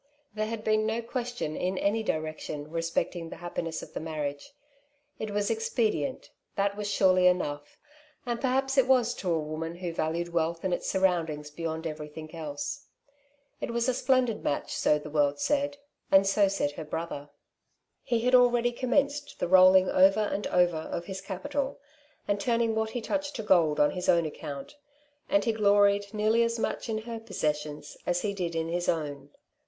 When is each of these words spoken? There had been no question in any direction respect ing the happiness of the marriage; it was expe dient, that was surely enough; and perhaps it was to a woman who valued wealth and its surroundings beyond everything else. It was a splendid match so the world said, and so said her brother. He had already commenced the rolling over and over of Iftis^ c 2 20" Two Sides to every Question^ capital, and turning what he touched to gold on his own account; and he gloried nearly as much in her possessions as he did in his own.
There 0.33 0.47
had 0.47 0.63
been 0.63 0.87
no 0.87 1.03
question 1.03 1.55
in 1.55 1.77
any 1.77 2.01
direction 2.01 2.71
respect 2.71 3.15
ing 3.15 3.29
the 3.29 3.35
happiness 3.35 3.83
of 3.83 3.93
the 3.93 3.99
marriage; 3.99 4.51
it 5.19 5.29
was 5.29 5.51
expe 5.51 5.91
dient, 5.93 6.29
that 6.55 6.75
was 6.75 6.89
surely 6.89 7.27
enough; 7.27 7.77
and 8.25 8.41
perhaps 8.41 8.79
it 8.79 8.87
was 8.87 9.13
to 9.13 9.31
a 9.31 9.37
woman 9.37 9.75
who 9.75 9.93
valued 9.93 10.29
wealth 10.33 10.63
and 10.63 10.73
its 10.73 10.89
surroundings 10.89 11.51
beyond 11.51 11.85
everything 11.85 12.33
else. 12.33 12.87
It 13.59 13.69
was 13.69 13.87
a 13.87 13.93
splendid 13.93 14.43
match 14.43 14.73
so 14.75 14.97
the 14.97 15.11
world 15.11 15.37
said, 15.37 15.77
and 16.11 16.25
so 16.25 16.47
said 16.47 16.71
her 16.71 16.83
brother. 16.85 17.29
He 18.01 18.21
had 18.21 18.33
already 18.33 18.71
commenced 18.71 19.37
the 19.37 19.47
rolling 19.47 19.87
over 19.87 20.21
and 20.21 20.47
over 20.47 20.77
of 20.77 21.03
Iftis^ 21.05 21.05
c 21.05 21.05
2 21.05 21.05
20" 21.05 21.05
Two 21.05 21.13
Sides 21.13 21.13
to 21.13 21.13
every 21.13 21.13
Question^ 21.13 21.27
capital, 21.27 21.79
and 22.27 22.39
turning 22.39 22.73
what 22.73 22.89
he 22.89 23.01
touched 23.01 23.35
to 23.35 23.43
gold 23.43 23.79
on 23.79 23.91
his 23.91 24.09
own 24.09 24.25
account; 24.25 24.77
and 25.29 25.45
he 25.45 25.51
gloried 25.51 26.11
nearly 26.11 26.41
as 26.41 26.57
much 26.57 26.89
in 26.89 26.97
her 27.03 27.19
possessions 27.19 27.95
as 28.07 28.21
he 28.23 28.33
did 28.33 28.55
in 28.55 28.67
his 28.67 28.89
own. 28.89 29.29